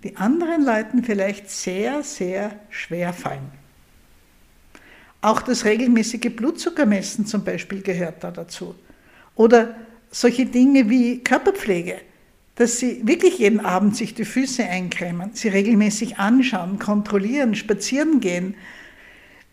die 0.03 0.17
anderen 0.17 0.65
Leuten 0.65 1.03
vielleicht 1.03 1.51
sehr, 1.51 2.01
sehr 2.03 2.59
schwer 2.69 3.13
fallen. 3.13 3.51
Auch 5.21 5.41
das 5.41 5.65
regelmäßige 5.65 6.35
Blutzuckermessen 6.35 7.27
zum 7.27 7.43
Beispiel 7.43 7.81
gehört 7.81 8.23
da 8.23 8.31
dazu. 8.31 8.73
Oder 9.39 9.73
solche 10.11 10.45
Dinge 10.45 10.89
wie 10.89 11.19
Körperpflege. 11.19 12.01
dass 12.55 12.77
Sie 12.77 13.07
wirklich 13.07 13.39
jeden 13.39 13.61
Abend 13.61 13.95
sich 13.95 14.13
die 14.13 14.25
Füße 14.25 14.65
eincremen, 14.65 15.29
sie 15.31 15.47
regelmäßig 15.47 16.17
anschauen, 16.17 16.77
kontrollieren, 16.77 17.55
spazieren 17.55 18.19
gehen, 18.19 18.55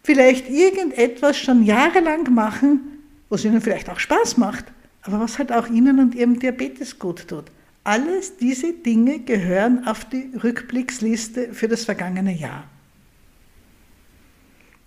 vielleicht 0.03 0.51
irgendetwas 0.51 1.37
schon 1.37 1.63
jahrelang 1.63 2.35
machen, 2.35 2.81
was 3.29 3.45
Ihnen 3.45 3.61
vielleicht 3.61 3.89
auch 3.89 4.01
Spaß 4.01 4.39
macht, 4.39 4.65
aber 5.03 5.21
was 5.21 5.39
halt 5.39 5.53
auch 5.53 5.69
Ihnen 5.69 6.01
und 6.01 6.17
Ihrem 6.17 6.41
Diabetes 6.41 6.99
gut 6.99 7.29
tut. 7.29 7.45
Alles 7.85 8.37
diese 8.39 8.73
Dinge 8.73 9.21
gehören 9.21 9.87
auf 9.87 10.05
die 10.05 10.33
Rückblicksliste 10.43 11.55
für 11.55 11.69
das 11.69 11.85
vergangene 11.85 12.37
Jahr. 12.37 12.65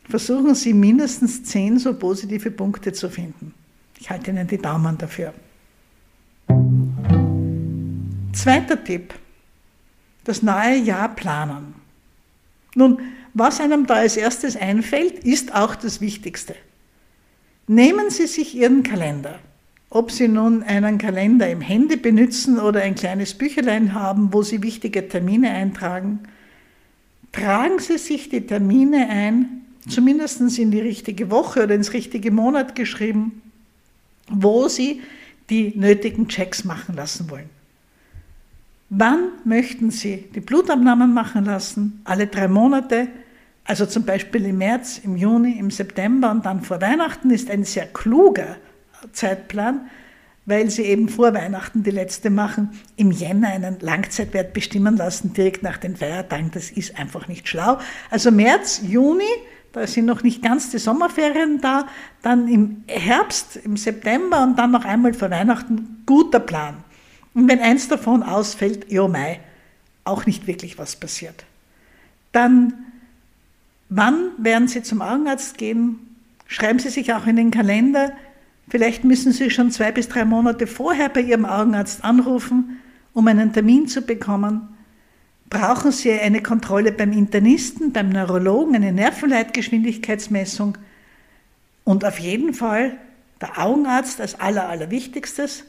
Versuchen 0.09 0.55
Sie 0.55 0.73
mindestens 0.73 1.45
zehn 1.45 1.79
so 1.79 1.93
positive 1.93 2.51
Punkte 2.51 2.91
zu 2.91 3.09
finden. 3.09 3.53
Ich 3.99 4.09
halte 4.09 4.31
Ihnen 4.31 4.47
die 4.47 4.57
Daumen 4.57 4.97
dafür. 4.97 5.33
Zweiter 8.33 8.81
Tipp, 8.81 9.13
das 10.23 10.41
neue 10.41 10.77
Jahr 10.77 11.13
planen. 11.13 11.75
Nun, 12.75 12.99
was 13.33 13.59
einem 13.59 13.85
da 13.85 13.95
als 13.95 14.15
erstes 14.15 14.55
einfällt, 14.55 15.19
ist 15.25 15.53
auch 15.53 15.75
das 15.75 15.99
Wichtigste. 15.99 16.55
Nehmen 17.67 18.09
Sie 18.09 18.27
sich 18.27 18.55
Ihren 18.55 18.83
Kalender. 18.83 19.39
Ob 19.89 20.11
Sie 20.11 20.27
nun 20.27 20.63
einen 20.63 20.97
Kalender 20.97 21.49
im 21.49 21.61
Handy 21.61 21.97
benutzen 21.97 22.59
oder 22.59 22.81
ein 22.81 22.95
kleines 22.95 23.33
Büchlein 23.33 23.93
haben, 23.93 24.31
wo 24.31 24.43
Sie 24.43 24.63
wichtige 24.63 25.07
Termine 25.07 25.49
eintragen, 25.51 26.19
tragen 27.31 27.79
Sie 27.79 27.97
sich 27.97 28.29
die 28.29 28.45
Termine 28.45 29.09
ein, 29.09 29.65
zumindest 29.89 30.41
in 30.57 30.71
die 30.71 30.79
richtige 30.79 31.29
Woche 31.31 31.63
oder 31.63 31.75
ins 31.75 31.93
richtige 31.93 32.31
Monat 32.31 32.75
geschrieben, 32.75 33.41
wo 34.29 34.67
Sie 34.67 35.01
die 35.49 35.73
nötigen 35.75 36.27
Checks 36.27 36.63
machen 36.63 36.95
lassen 36.95 37.29
wollen. 37.29 37.49
Wann 38.89 39.29
möchten 39.45 39.91
Sie 39.91 40.25
die 40.33 40.39
Blutabnahmen 40.39 41.13
machen 41.13 41.45
lassen? 41.45 42.01
Alle 42.05 42.27
drei 42.27 42.47
Monate, 42.47 43.07
also 43.65 43.85
zum 43.85 44.03
Beispiel 44.03 44.45
im 44.45 44.57
März, 44.57 45.01
im 45.03 45.15
Juni, 45.15 45.59
im 45.59 45.69
September 45.69 46.31
und 46.31 46.45
dann 46.45 46.61
vor 46.61 46.81
Weihnachten 46.81 47.29
ist 47.29 47.51
ein 47.51 47.63
sehr 47.63 47.85
kluger 47.85 48.57
Zeitplan, 49.13 49.89
weil 50.47 50.71
Sie 50.71 50.81
eben 50.83 51.07
vor 51.07 51.35
Weihnachten 51.35 51.83
die 51.83 51.91
letzte 51.91 52.31
machen, 52.31 52.71
im 52.95 53.11
Jänner 53.11 53.49
einen 53.49 53.79
Langzeitwert 53.79 54.53
bestimmen 54.53 54.97
lassen, 54.97 55.33
direkt 55.33 55.61
nach 55.61 55.77
den 55.77 55.95
Feiertagen. 55.95 56.49
Das 56.51 56.71
ist 56.71 56.97
einfach 56.97 57.27
nicht 57.27 57.47
schlau. 57.47 57.77
Also 58.09 58.31
März, 58.31 58.81
Juni, 58.87 59.23
da 59.71 59.85
sind 59.85 60.05
noch 60.05 60.23
nicht 60.23 60.41
ganz 60.41 60.71
die 60.71 60.79
Sommerferien 60.79 61.61
da, 61.61 61.87
dann 62.21 62.47
im 62.47 62.83
Herbst, 62.87 63.57
im 63.57 63.77
September 63.77 64.43
und 64.43 64.57
dann 64.57 64.71
noch 64.71 64.85
einmal 64.85 65.13
vor 65.13 65.29
Weihnachten, 65.29 66.03
guter 66.05 66.39
Plan. 66.39 66.75
Und 67.33 67.47
wenn 67.47 67.59
eins 67.59 67.87
davon 67.87 68.23
ausfällt, 68.23 68.91
jo 68.91 69.07
Mai, 69.07 69.39
auch 70.03 70.25
nicht 70.25 70.47
wirklich 70.47 70.77
was 70.77 70.95
passiert. 70.95 71.45
Dann, 72.31 72.73
wann 73.89 74.31
werden 74.37 74.67
Sie 74.67 74.81
zum 74.81 75.01
Augenarzt 75.01 75.57
gehen? 75.57 75.99
Schreiben 76.47 76.79
Sie 76.79 76.89
sich 76.89 77.13
auch 77.13 77.27
in 77.27 77.35
den 77.35 77.51
Kalender. 77.51 78.11
Vielleicht 78.69 79.03
müssen 79.03 79.31
Sie 79.31 79.51
schon 79.51 79.71
zwei 79.71 79.91
bis 79.91 80.09
drei 80.09 80.25
Monate 80.25 80.67
vorher 80.67 81.09
bei 81.09 81.21
Ihrem 81.21 81.45
Augenarzt 81.45 82.03
anrufen, 82.03 82.79
um 83.13 83.27
einen 83.27 83.53
Termin 83.53 83.87
zu 83.87 84.01
bekommen. 84.01 84.75
Brauchen 85.49 85.91
Sie 85.91 86.11
eine 86.11 86.43
Kontrolle 86.43 86.91
beim 86.91 87.11
Internisten, 87.11 87.91
beim 87.91 88.09
Neurologen, 88.09 88.75
eine 88.75 88.91
Nervenleitgeschwindigkeitsmessung 88.91 90.77
und 91.83 92.05
auf 92.05 92.19
jeden 92.19 92.53
Fall 92.53 92.97
der 93.41 93.57
Augenarzt 93.57 94.21
als 94.21 94.39
aller, 94.39 94.69
allerwichtigstes 94.69 95.65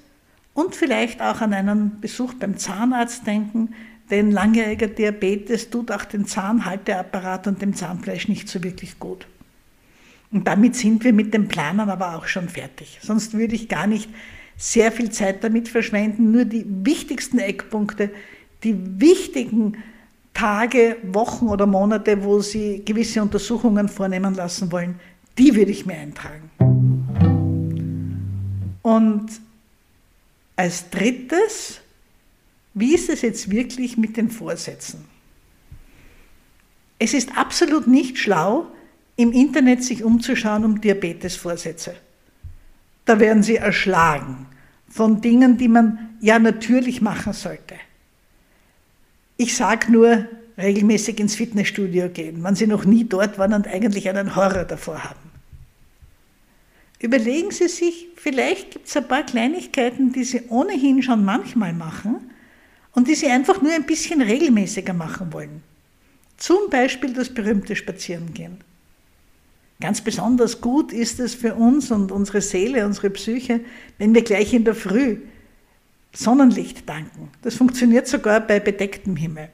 und 0.52 0.74
vielleicht 0.74 1.22
auch 1.22 1.40
an 1.40 1.54
einen 1.54 2.00
Besuch 2.00 2.34
beim 2.34 2.58
Zahnarzt 2.58 3.26
denken, 3.26 3.74
denn 4.10 4.30
langjähriger 4.32 4.88
Diabetes 4.88 5.70
tut 5.70 5.90
auch 5.92 6.04
den 6.04 6.26
Zahnhalteapparat 6.26 7.46
und 7.46 7.62
dem 7.62 7.74
Zahnfleisch 7.74 8.28
nicht 8.28 8.48
so 8.48 8.62
wirklich 8.62 8.98
gut. 8.98 9.26
Und 10.32 10.46
damit 10.46 10.76
sind 10.76 11.04
wir 11.04 11.12
mit 11.12 11.32
dem 11.32 11.48
Planen 11.48 11.88
aber 11.88 12.16
auch 12.16 12.26
schon 12.26 12.48
fertig. 12.48 12.98
Sonst 13.02 13.34
würde 13.34 13.54
ich 13.54 13.68
gar 13.68 13.86
nicht 13.86 14.10
sehr 14.56 14.92
viel 14.92 15.10
Zeit 15.10 15.42
damit 15.42 15.68
verschwenden, 15.68 16.32
nur 16.32 16.44
die 16.44 16.66
wichtigsten 16.66 17.38
Eckpunkte, 17.38 18.10
die 18.62 19.00
wichtigen 19.00 19.76
Tage, 20.34 20.96
Wochen 21.02 21.48
oder 21.48 21.66
Monate, 21.66 22.22
wo 22.22 22.40
Sie 22.40 22.82
gewisse 22.84 23.20
Untersuchungen 23.22 23.88
vornehmen 23.88 24.34
lassen 24.34 24.70
wollen, 24.72 24.98
die 25.38 25.54
würde 25.54 25.70
ich 25.70 25.86
mir 25.86 25.94
eintragen. 25.94 26.50
Und 28.82 29.28
als 30.56 30.90
drittes, 30.90 31.80
wie 32.74 32.94
ist 32.94 33.08
es 33.08 33.22
jetzt 33.22 33.50
wirklich 33.50 33.96
mit 33.96 34.16
den 34.16 34.30
Vorsätzen? 34.30 35.04
Es 36.98 37.14
ist 37.14 37.36
absolut 37.36 37.86
nicht 37.86 38.18
schlau, 38.18 38.66
im 39.16 39.32
Internet 39.32 39.82
sich 39.84 40.04
umzuschauen 40.04 40.64
um 40.64 40.80
Diabetesvorsätze. 40.80 41.94
Da 43.04 43.18
werden 43.18 43.42
Sie 43.42 43.56
erschlagen 43.56 44.46
von 44.88 45.20
Dingen, 45.20 45.56
die 45.56 45.68
man 45.68 46.16
ja 46.20 46.38
natürlich 46.38 47.00
machen 47.00 47.32
sollte. 47.32 47.74
Ich 49.40 49.56
sage 49.56 49.90
nur, 49.90 50.26
regelmäßig 50.58 51.18
ins 51.18 51.34
Fitnessstudio 51.34 52.10
gehen, 52.10 52.44
wenn 52.44 52.54
Sie 52.56 52.66
noch 52.66 52.84
nie 52.84 53.04
dort 53.04 53.38
waren 53.38 53.54
und 53.54 53.66
eigentlich 53.66 54.06
einen 54.06 54.36
Horror 54.36 54.64
davor 54.64 55.02
haben. 55.02 55.30
Überlegen 56.98 57.50
Sie 57.50 57.68
sich, 57.68 58.08
vielleicht 58.16 58.72
gibt 58.72 58.86
es 58.86 58.98
ein 58.98 59.08
paar 59.08 59.22
Kleinigkeiten, 59.22 60.12
die 60.12 60.24
Sie 60.24 60.42
ohnehin 60.50 61.02
schon 61.02 61.24
manchmal 61.24 61.72
machen 61.72 62.30
und 62.92 63.08
die 63.08 63.14
Sie 63.14 63.28
einfach 63.28 63.62
nur 63.62 63.72
ein 63.72 63.86
bisschen 63.86 64.20
regelmäßiger 64.20 64.92
machen 64.92 65.32
wollen. 65.32 65.62
Zum 66.36 66.68
Beispiel 66.68 67.14
das 67.14 67.30
berühmte 67.30 67.74
Spazierengehen. 67.74 68.58
Ganz 69.80 70.02
besonders 70.02 70.60
gut 70.60 70.92
ist 70.92 71.18
es 71.18 71.34
für 71.34 71.54
uns 71.54 71.90
und 71.90 72.12
unsere 72.12 72.42
Seele, 72.42 72.84
unsere 72.84 73.08
Psyche, 73.08 73.60
wenn 73.96 74.14
wir 74.14 74.20
gleich 74.20 74.52
in 74.52 74.64
der 74.64 74.74
Früh 74.74 75.16
Sonnenlicht 76.12 76.88
danken. 76.88 77.30
Das 77.42 77.54
funktioniert 77.54 78.08
sogar 78.08 78.40
bei 78.40 78.60
bedecktem 78.60 79.16
Himmel. 79.16 79.48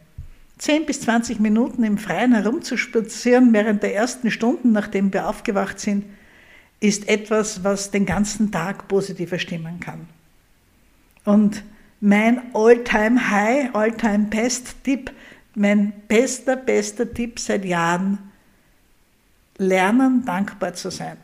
10 0.58 0.86
bis 0.86 1.02
20 1.02 1.38
Minuten 1.38 1.84
im 1.84 1.98
Freien 1.98 2.32
herumzuspazieren 2.32 3.52
während 3.52 3.82
der 3.82 3.94
ersten 3.94 4.30
Stunden, 4.30 4.72
nachdem 4.72 5.12
wir 5.12 5.28
aufgewacht 5.28 5.78
sind, 5.78 6.04
ist 6.80 7.08
etwas, 7.08 7.62
was 7.62 7.90
den 7.90 8.06
ganzen 8.06 8.50
Tag 8.50 8.88
positiver 8.88 9.38
stimmen 9.38 9.80
kann. 9.80 10.08
Und 11.24 11.62
mein 12.00 12.54
All-Time 12.54 13.30
High, 13.30 13.74
All-Time 13.74 14.26
Best 14.30 14.82
Tipp, 14.84 15.10
mein 15.54 15.92
bester, 16.08 16.56
bester 16.56 17.12
Tipp 17.12 17.38
seit 17.38 17.64
Jahren, 17.64 18.18
lernen, 19.58 20.24
dankbar 20.24 20.74
zu 20.74 20.90
sein. 20.90 21.16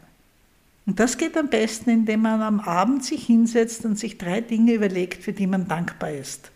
Und 0.84 0.98
das 0.98 1.16
geht 1.16 1.36
am 1.36 1.48
besten, 1.48 1.90
indem 1.90 2.22
man 2.22 2.42
am 2.42 2.60
Abend 2.60 3.04
sich 3.04 3.26
hinsetzt 3.26 3.84
und 3.84 3.98
sich 3.98 4.18
drei 4.18 4.40
Dinge 4.40 4.72
überlegt, 4.74 5.22
für 5.22 5.32
die 5.32 5.46
man 5.46 5.68
dankbar 5.68 6.12
ist. 6.12 6.50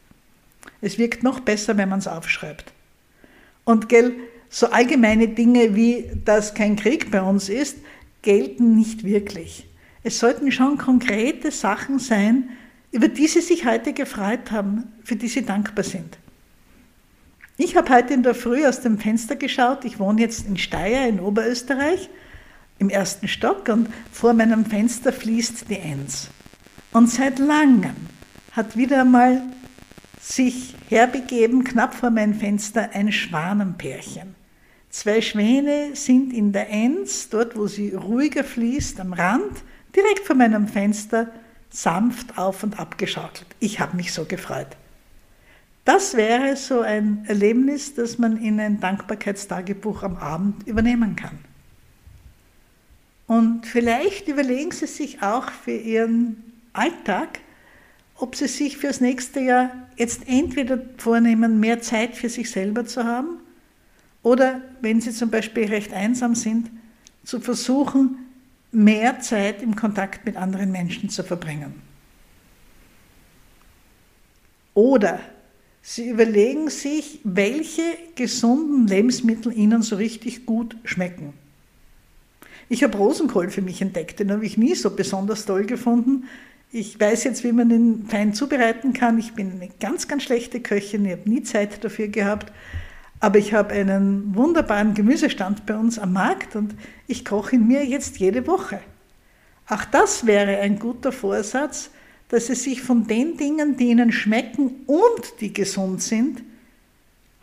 Es 0.81 0.99
wirkt 0.99 1.23
noch 1.23 1.41
besser, 1.41 1.77
wenn 1.77 1.89
man 1.89 2.01
es 2.01 2.09
aufschreibt. 2.09 2.73
Und 3.65 3.89
gell, 3.89 4.15
so 4.49 4.67
allgemeine 4.69 5.29
Dinge 5.29 5.75
wie, 5.75 6.11
dass 6.25 6.55
kein 6.55 6.77
Krieg 6.77 7.11
bei 7.11 7.23
uns 7.23 7.49
ist, 7.49 7.79
gelten 8.23 8.75
nicht 8.75 9.05
wirklich. 9.05 9.69
Es 10.03 10.19
sollten 10.19 10.51
schon 10.53 10.79
konkrete 10.79 11.51
Sachen 11.51 11.99
sein, 11.99 12.51
über 12.93 13.09
die 13.09 13.27
Sie 13.27 13.41
sich 13.41 13.67
heute 13.67 13.93
gefreut 13.93 14.51
haben, 14.51 14.85
für 15.05 15.17
die 15.17 15.29
Sie 15.29 15.45
dankbar 15.45 15.85
sind. 15.85 16.19
Ich 17.59 17.77
habe 17.77 17.93
heute 17.93 18.15
in 18.15 18.23
der 18.23 18.35
Früh 18.35 18.67
aus 18.67 18.81
dem 18.81 18.99
Fenster 18.99 19.37
geschaut. 19.37 19.85
Ich 19.85 19.99
wohne 19.99 20.21
jetzt 20.21 20.47
in 20.47 20.57
Steyr 20.57 21.09
in 21.09 21.21
Oberösterreich 21.21 22.11
im 22.79 22.91
ersten 22.91 23.29
Stock 23.29 23.69
und 23.69 23.89
vor 24.13 24.35
meinem 24.35 24.65
Fenster 24.65 25.13
fließt 25.13 25.71
die 25.71 25.79
Enz. 25.79 26.29
Und 26.93 27.11
seit 27.11 27.39
langem 27.39 27.97
hat 28.53 28.77
wieder 28.77 29.01
einmal 29.01 29.43
sich 30.21 30.75
herbegeben, 30.89 31.65
knapp 31.65 31.95
vor 31.95 32.11
mein 32.11 32.35
Fenster, 32.35 32.91
ein 32.93 33.13
Schwanenpärchen. 33.13 34.35
Zwei 34.91 35.21
Schwäne 35.21 35.95
sind 35.95 36.33
in 36.33 36.53
der 36.53 36.71
Enz, 36.71 37.29
dort 37.29 37.57
wo 37.57 37.67
sie 37.67 37.95
ruhiger 37.95 38.45
fließt, 38.45 38.99
am 39.01 39.13
Rand, 39.13 39.63
direkt 39.95 40.27
vor 40.27 40.37
meinem 40.37 40.69
Fenster, 40.69 41.29
sanft 41.71 42.39
auf 42.39 42.63
und 42.63 42.79
ab 42.79 42.97
geschaukelt. 42.99 43.47
Ich 43.61 43.79
habe 43.81 43.97
mich 43.97 44.13
so 44.13 44.25
gefreut. 44.25 44.69
Das 45.85 46.17
wäre 46.17 46.57
so 46.57 46.81
ein 46.81 47.25
Erlebnis, 47.29 47.95
das 47.95 48.19
man 48.19 48.39
in 48.39 48.59
ein 48.59 48.81
Dankbarkeitstagebuch 48.81 50.03
am 50.03 50.17
Abend 50.17 50.67
übernehmen 50.67 51.15
kann. 51.15 51.39
Und 53.27 53.67
vielleicht 53.67 54.29
überlegen 54.29 54.71
Sie 54.71 54.87
sich 54.87 55.23
auch 55.23 55.51
für 55.51 55.77
Ihren 55.77 56.43
Alltag, 56.73 57.41
ob 58.17 58.37
Sie 58.37 58.47
sich 58.47 58.77
fürs 58.77 59.01
nächste 59.01 59.41
Jahr 59.41 59.71
jetzt 59.97 60.29
entweder 60.29 60.79
vornehmen, 60.97 61.61
mehr 61.61 61.81
Zeit 61.81 62.17
für 62.17 62.29
sich 62.29 62.51
selber 62.51 62.87
zu 62.87 63.05
haben 63.05 63.41
oder 64.23 64.61
wenn 64.81 65.01
Sie 65.01 65.13
zum 65.13 65.31
Beispiel 65.31 65.67
recht 65.67 65.93
einsam 65.93 66.35
sind, 66.35 66.71
zu 67.25 67.41
versuchen, 67.41 68.19
mehr 68.73 69.21
Zeit 69.21 69.63
im 69.63 69.77
Kontakt 69.77 70.25
mit 70.25 70.37
anderen 70.37 70.71
Menschen 70.71 71.11
zu 71.11 71.23
verbringen. 71.23 71.75
Oder 74.75 75.21
Sie 75.83 76.09
überlegen 76.09 76.69
sich, 76.69 77.21
welche 77.23 77.83
gesunden 78.17 78.89
Lebensmittel 78.89 79.53
Ihnen 79.57 79.83
so 79.83 79.97
richtig 79.97 80.45
gut 80.45 80.77
schmecken. 80.85 81.33
Ich 82.69 82.83
habe 82.83 82.99
Rosenkohl 82.99 83.51
für 83.51 83.63
mich 83.63 83.81
entdeckt, 83.81 84.19
den 84.19 84.33
habe 84.33 84.45
ich 84.45 84.57
nie 84.57 84.75
so 84.75 84.91
besonders 84.91 85.47
toll 85.47 85.67
gefunden. 85.67 86.25
Ich 86.73 86.99
weiß 86.99 87.25
jetzt, 87.25 87.45
wie 87.45 87.53
man 87.53 87.71
ihn 87.71 88.07
fein 88.09 88.35
zubereiten 88.35 88.93
kann. 88.93 89.19
Ich 89.19 89.35
bin 89.35 89.53
eine 89.53 89.71
ganz, 89.81 90.09
ganz 90.09 90.25
schlechte 90.25 90.61
Köchin, 90.61 91.05
ich 91.05 91.13
habe 91.13 91.31
nie 91.31 91.43
Zeit 91.43 91.85
dafür 91.85 92.09
gehabt. 92.09 92.53
Aber 93.21 93.39
ich 93.39 93.55
habe 93.55 93.73
einen 93.73 94.35
wunderbaren 94.35 94.95
Gemüsestand 94.95 95.65
bei 95.65 95.77
uns 95.77 95.99
am 95.99 96.13
Markt 96.13 96.55
und 96.55 96.75
ich 97.07 97.25
koche 97.25 97.57
ihn 97.57 97.67
mir 97.67 97.85
jetzt 97.85 98.19
jede 98.19 98.47
Woche. 98.47 98.81
Auch 99.69 99.85
das 99.85 100.27
wäre 100.27 100.59
ein 100.59 100.79
guter 100.79 101.13
Vorsatz, 101.13 101.91
dass 102.29 102.49
Sie 102.49 102.55
sich 102.55 102.83
von 102.83 103.07
den 103.07 103.37
Dingen, 103.37 103.77
die 103.77 103.91
Ihnen 103.91 104.13
schmecken 104.13 104.83
und 104.87 105.41
die 105.41 105.53
gesund 105.53 106.03
sind, 106.03 106.43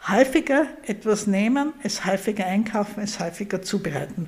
häufiger 0.08 0.68
etwas 0.86 1.28
nehmen, 1.28 1.74
es 1.82 2.06
häufiger 2.06 2.46
einkaufen, 2.46 3.02
es 3.02 3.20
häufiger 3.20 3.62
zubereiten. 3.62 4.28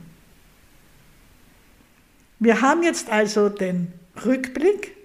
Wir 2.40 2.62
haben 2.62 2.84
jetzt 2.84 3.10
also 3.10 3.50
den 3.50 3.88
Rückblick, 4.26 4.96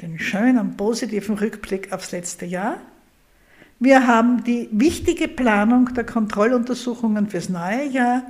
den 0.00 0.18
schönen, 0.18 0.76
positiven 0.76 1.36
Rückblick 1.36 1.92
aufs 1.92 2.12
letzte 2.12 2.46
Jahr. 2.46 2.78
Wir 3.78 4.06
haben 4.06 4.44
die 4.44 4.68
wichtige 4.72 5.28
Planung 5.28 5.92
der 5.94 6.04
Kontrolluntersuchungen 6.04 7.28
fürs 7.28 7.48
neue 7.48 7.86
Jahr 7.88 8.22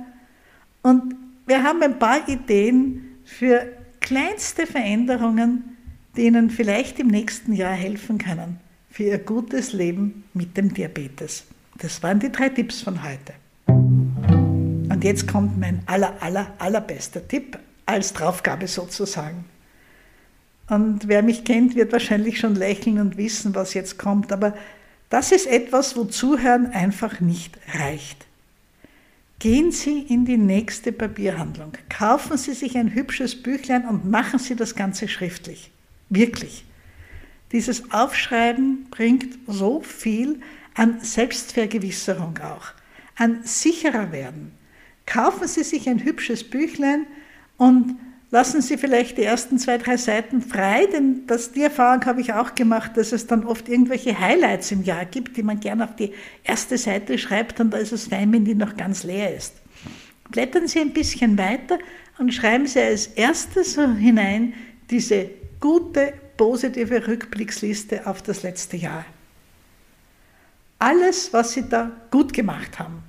und 0.81 1.15
wir 1.45 1.63
haben 1.63 1.81
ein 1.83 1.99
paar 1.99 2.27
Ideen 2.27 3.17
für 3.23 3.67
kleinste 3.99 4.65
Veränderungen, 4.65 5.77
die 6.15 6.23
Ihnen 6.23 6.49
vielleicht 6.49 6.99
im 6.99 7.07
nächsten 7.07 7.53
Jahr 7.53 7.73
helfen 7.73 8.17
können 8.17 8.59
für 8.89 9.03
Ihr 9.03 9.17
gutes 9.17 9.73
Leben 9.73 10.23
mit 10.33 10.55
dem 10.57 10.73
Diabetes. 10.73 11.45
Das 11.77 12.03
waren 12.03 12.19
die 12.19 12.31
drei 12.31 12.49
Tipps 12.49 12.81
von 12.81 13.01
heute. 13.03 13.33
Und 13.67 15.03
jetzt 15.03 15.27
kommt 15.27 15.59
mein 15.59 15.81
aller, 15.87 16.21
aller, 16.21 16.53
allerbester 16.59 17.27
Tipp 17.27 17.57
als 17.85 18.13
Draufgabe 18.13 18.67
sozusagen. 18.67 19.45
Und 20.69 21.07
wer 21.07 21.23
mich 21.23 21.43
kennt, 21.43 21.75
wird 21.75 21.91
wahrscheinlich 21.91 22.39
schon 22.39 22.55
lächeln 22.55 22.99
und 22.99 23.17
wissen, 23.17 23.53
was 23.53 23.73
jetzt 23.73 23.97
kommt. 23.97 24.31
Aber 24.31 24.55
das 25.09 25.31
ist 25.31 25.45
etwas, 25.45 25.95
wo 25.95 26.05
Zuhören 26.05 26.67
einfach 26.67 27.19
nicht 27.19 27.57
reicht. 27.73 28.25
Gehen 29.39 29.71
Sie 29.71 29.99
in 29.99 30.23
die 30.23 30.37
nächste 30.37 30.93
Papierhandlung, 30.93 31.73
kaufen 31.89 32.37
Sie 32.37 32.53
sich 32.53 32.77
ein 32.77 32.93
hübsches 32.93 33.43
Büchlein 33.43 33.85
und 33.85 34.09
machen 34.09 34.39
Sie 34.39 34.55
das 34.55 34.73
Ganze 34.73 35.09
schriftlich. 35.09 35.69
Wirklich. 36.09 36.63
Dieses 37.51 37.91
Aufschreiben 37.91 38.87
bringt 38.89 39.37
so 39.45 39.81
viel 39.81 40.39
an 40.75 41.01
Selbstvergewisserung 41.01 42.39
auch, 42.39 42.71
an 43.15 43.43
sicherer 43.43 44.11
werden. 44.11 44.53
Kaufen 45.05 45.47
Sie 45.47 45.63
sich 45.63 45.89
ein 45.89 46.03
hübsches 46.03 46.49
Büchlein 46.49 47.05
und 47.57 47.97
lassen 48.31 48.61
Sie 48.61 48.77
vielleicht 48.77 49.17
die 49.17 49.23
ersten 49.23 49.59
zwei, 49.59 49.77
drei 49.77 49.95
Seiten 49.95 50.41
frei, 50.41 50.87
denn 50.87 51.27
das, 51.27 51.51
die 51.51 51.61
Erfahrung 51.61 52.03
habe 52.05 52.19
ich 52.19 52.33
auch 52.33 52.55
gemacht, 52.55 52.97
dass 52.97 53.11
es 53.11 53.27
dann 53.27 53.45
oft 53.45 53.69
irgendwelche 53.69 54.19
Highlights 54.19 54.71
im 54.71 54.83
Jahr 54.83 55.05
gibt, 55.05 55.37
die 55.37 55.43
man 55.43 55.59
gerne 55.59 55.83
auf 55.83 55.95
die 55.95 56.11
erste 56.43 56.77
Seite 56.77 57.17
schreibt 57.17 57.59
und 57.59 57.71
da 57.71 57.77
ist 57.77 57.91
es 57.91 58.07
fein, 58.07 58.33
wenn 58.33 58.43
die 58.43 58.55
noch 58.55 58.75
ganz 58.75 59.03
leer 59.03 59.35
ist. 59.35 59.53
Blättern 60.31 60.67
Sie 60.67 60.79
ein 60.79 60.93
bisschen 60.93 61.37
weiter 61.37 61.77
und 62.17 62.33
schreiben 62.33 62.65
Sie 62.65 62.79
als 62.79 63.07
erstes 63.07 63.75
hinein 63.75 64.53
diese 64.89 65.29
gute, 65.59 66.13
positive 66.35 67.07
Rückblicksliste 67.07 68.07
auf 68.07 68.23
das 68.23 68.41
letzte 68.41 68.77
Jahr. 68.77 69.05
Alles, 70.79 71.31
was 71.31 71.53
Sie 71.53 71.69
da 71.69 71.91
gut 72.09 72.33
gemacht 72.33 72.79
haben. 72.79 73.03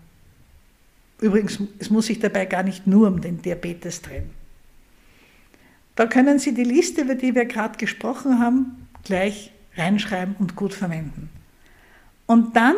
Übrigens, 1.24 1.58
es 1.78 1.88
muss 1.88 2.08
sich 2.08 2.18
dabei 2.18 2.44
gar 2.44 2.62
nicht 2.62 2.86
nur 2.86 3.08
um 3.08 3.22
den 3.22 3.40
Diabetes 3.40 4.02
drehen. 4.02 4.28
Da 5.96 6.04
können 6.04 6.38
Sie 6.38 6.52
die 6.52 6.64
Liste, 6.64 7.00
über 7.00 7.14
die 7.14 7.34
wir 7.34 7.46
gerade 7.46 7.78
gesprochen 7.78 8.40
haben, 8.40 8.86
gleich 9.04 9.50
reinschreiben 9.74 10.36
und 10.38 10.54
gut 10.54 10.74
verwenden. 10.74 11.30
Und 12.26 12.54
dann 12.56 12.74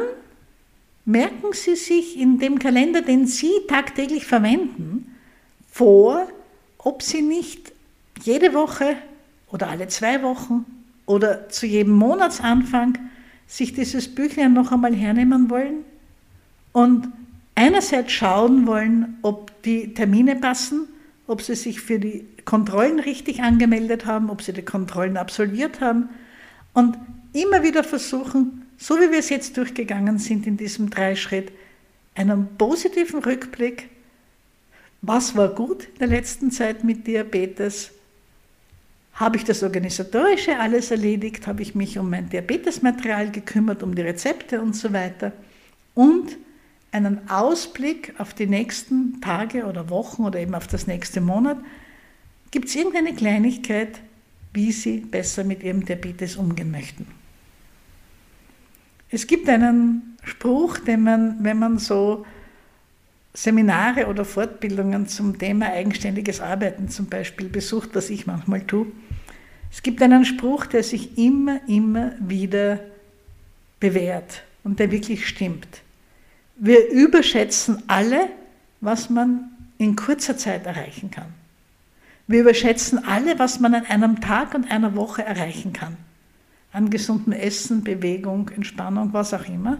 merken 1.05 1.49
Sie 1.55 1.75
sich 1.75 2.17
in 2.17 2.39
dem 2.39 2.61
Kalender, 2.61 3.03
den 3.03 3.27
Sie 3.27 3.51
tagtäglich 3.67 4.27
verwenden, 4.27 5.17
vor, 5.69 6.29
ob 6.79 7.03
Sie 7.03 7.23
nicht 7.23 7.73
jede 8.23 8.55
Woche 8.55 8.97
oder 9.51 9.71
alle 9.71 9.89
zwei 9.89 10.23
Wochen 10.23 10.65
oder 11.05 11.49
zu 11.49 11.67
jedem 11.67 11.95
Monatsanfang 11.95 12.97
sich 13.49 13.73
dieses 13.73 14.15
Büchlein 14.15 14.53
noch 14.53 14.71
einmal 14.71 14.95
hernehmen 14.95 15.51
wollen 15.51 15.79
und 16.73 17.09
einerseits 17.57 18.13
schauen 18.13 18.67
wollen, 18.67 19.19
ob 19.23 19.63
die 19.63 19.93
Termine 19.95 20.37
passen, 20.37 20.87
ob 21.27 21.43
sie 21.43 21.57
sich 21.57 21.81
für 21.81 21.99
die 21.99 22.25
Kontrollen 22.45 23.01
richtig 23.01 23.43
angemeldet 23.43 24.07
haben, 24.07 24.31
ob 24.31 24.43
sie 24.43 24.53
die 24.53 24.63
Kontrollen 24.63 25.17
absolviert 25.17 25.81
haben 25.81 26.09
und 26.73 26.97
immer 27.33 27.65
wieder 27.65 27.83
versuchen, 27.83 28.63
so 28.79 28.95
wie 28.97 29.11
wir 29.11 29.19
es 29.19 29.31
jetzt 29.31 29.57
durchgegangen 29.57 30.19
sind 30.19 30.47
in 30.47 30.57
diesem 30.57 30.91
Dreischritt, 30.91 31.51
einen 32.15 32.57
positiven 32.57 33.23
Rückblick, 33.25 33.89
was 35.03 35.35
war 35.35 35.49
gut 35.49 35.85
in 35.85 35.99
der 36.01 36.09
letzten 36.09 36.51
Zeit 36.51 36.85
mit 36.85 37.07
Diabetes, 37.07 37.91
habe 39.15 39.39
ich 39.39 39.45
das 39.45 39.63
Organisatorische 39.63 40.59
alles 40.59 40.91
erledigt, 40.91 41.47
habe 41.47 41.63
ich 41.63 41.75
mich 41.75 41.99
um 41.99 42.11
mein 42.11 42.29
Diabetesmaterial 42.29 43.31
gekümmert, 43.31 43.83
um 43.83 43.95
die 43.95 44.03
Rezepte 44.03 44.61
und 44.61 44.77
so 44.77 44.93
weiter? 44.93 45.33
Und 45.95 46.37
einen 46.93 47.29
Ausblick 47.29 48.15
auf 48.19 48.33
die 48.35 48.47
nächsten 48.47 49.21
Tage 49.21 49.67
oder 49.67 49.91
Wochen 49.91 50.25
oder 50.25 50.39
eben 50.39 50.55
auf 50.55 50.67
das 50.67 50.87
nächste 50.87 51.21
Monat, 51.21 51.59
Gibt 52.51 52.69
es 52.69 52.77
irgendeine 52.77 53.15
Kleinigkeit, 53.15 54.01
wie 54.55 54.73
Sie 54.73 55.01
besser 55.01 55.45
mit 55.45 55.63
Ihrem 55.63 55.85
Diabetes 55.85 56.37
umgehen 56.37 56.71
möchten? 56.71 57.07
Es 59.11 59.27
gibt 59.27 59.49
einen 59.49 60.17
Spruch, 60.23 60.79
den 60.79 61.03
man, 61.03 61.37
wenn 61.45 61.59
man 61.59 61.79
so 61.79 62.25
Seminare 63.35 64.07
oder 64.07 64.25
Fortbildungen 64.25 65.07
zum 65.07 65.39
Thema 65.39 65.67
eigenständiges 65.67 66.41
Arbeiten 66.41 66.89
zum 66.89 67.07
Beispiel 67.07 67.49
besucht, 67.49 67.91
was 67.93 68.09
ich 68.09 68.27
manchmal 68.27 68.63
tue, 68.63 68.87
es 69.71 69.83
gibt 69.83 70.01
einen 70.01 70.25
Spruch, 70.25 70.65
der 70.65 70.83
sich 70.83 71.19
immer, 71.19 71.61
immer 71.69 72.13
wieder 72.21 72.81
bewährt 73.81 74.45
und 74.65 74.79
der 74.79 74.91
wirklich 74.91 75.29
stimmt. 75.29 75.83
Wir 76.57 76.91
überschätzen 76.91 77.83
alle, 77.87 78.29
was 78.81 79.11
man 79.11 79.51
in 79.79 79.97
kurzer 79.97 80.37
Zeit 80.37 80.67
erreichen 80.67 81.11
kann. 81.11 81.33
Wir 82.27 82.41
überschätzen 82.41 83.05
alle, 83.05 83.39
was 83.39 83.61
man 83.61 83.75
an 83.75 83.87
einem 83.87 84.21
Tag 84.21 84.55
und 84.55 84.71
einer 84.71 84.97
Woche 84.97 85.23
erreichen 85.23 85.73
kann. 85.73 85.97
An 86.73 86.91
gesundem 86.91 87.33
Essen, 87.33 87.85
Bewegung, 87.85 88.51
Entspannung, 88.51 89.13
was 89.13 89.33
auch 89.33 89.47
immer. 89.49 89.79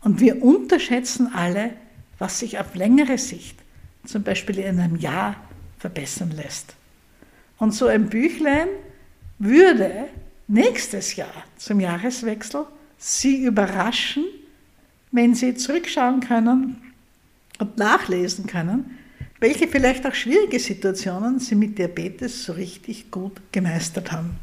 Und 0.00 0.20
wir 0.20 0.42
unterschätzen 0.42 1.32
alle, 1.32 1.70
was 2.18 2.38
sich 2.38 2.58
auf 2.58 2.74
längere 2.74 3.18
Sicht, 3.18 3.58
zum 4.04 4.22
Beispiel 4.22 4.58
in 4.58 4.80
einem 4.80 4.96
Jahr, 4.96 5.36
verbessern 5.78 6.30
lässt. 6.30 6.74
Und 7.58 7.72
so 7.72 7.86
ein 7.86 8.08
Büchlein 8.08 8.68
würde 9.38 10.08
nächstes 10.48 11.16
Jahr 11.16 11.44
zum 11.56 11.80
Jahreswechsel 11.80 12.66
Sie 12.98 13.44
überraschen, 13.44 14.24
wenn 15.12 15.34
Sie 15.34 15.54
zurückschauen 15.54 16.20
können 16.20 16.92
und 17.58 17.78
nachlesen 17.78 18.46
können, 18.46 18.98
welche 19.40 19.68
vielleicht 19.68 20.06
auch 20.06 20.14
schwierige 20.14 20.58
Situationen 20.58 21.38
Sie 21.38 21.54
mit 21.54 21.78
Diabetes 21.78 22.44
so 22.44 22.52
richtig 22.52 23.10
gut 23.10 23.40
gemeistert 23.52 24.12
haben. 24.12 24.36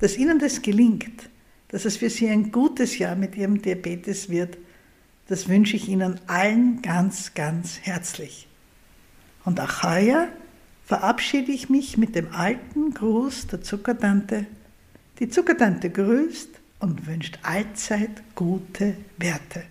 Dass 0.00 0.16
Ihnen 0.16 0.38
das 0.38 0.62
gelingt, 0.62 1.28
dass 1.68 1.84
es 1.84 1.96
für 1.96 2.10
Sie 2.10 2.28
ein 2.28 2.52
gutes 2.52 2.98
Jahr 2.98 3.16
mit 3.16 3.36
Ihrem 3.36 3.60
Diabetes 3.60 4.28
wird, 4.28 4.58
das 5.28 5.48
wünsche 5.48 5.76
ich 5.76 5.88
Ihnen 5.88 6.20
allen 6.26 6.82
ganz, 6.82 7.34
ganz 7.34 7.80
herzlich. 7.80 8.48
Und 9.44 9.60
auch 9.60 9.82
heuer 9.82 10.28
verabschiede 10.84 11.52
ich 11.52 11.70
mich 11.70 11.96
mit 11.96 12.14
dem 12.14 12.32
alten 12.34 12.92
Gruß 12.92 13.46
der 13.46 13.62
Zuckertante. 13.62 14.46
Die 15.18 15.28
Zuckertante 15.28 15.90
grüßt 15.90 16.50
und 16.82 17.06
wünscht 17.06 17.38
allzeit 17.42 18.22
gute 18.34 18.96
Werte. 19.16 19.62